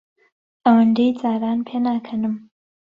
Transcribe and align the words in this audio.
ئەوەندەی 0.65 1.09
جاران 1.19 1.59
پێناکەنم. 1.67 2.35